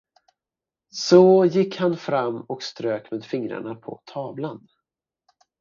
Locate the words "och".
2.41-2.63